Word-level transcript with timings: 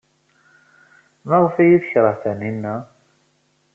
Maɣef 1.27 1.55
ay 1.55 1.67
iyi-tekṛeh 1.69 2.15
Taninna? 2.23 2.75